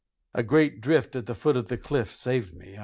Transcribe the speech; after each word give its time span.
A 0.33 0.41
great 0.41 0.81
drift 0.81 1.15
at 1.15 1.27
the 1.27 1.35
foot 1.35 1.55
of 1.55 1.67
the 1.67 1.77
cliff 1.77 2.15
saved 2.15 2.55
me. 2.55 2.79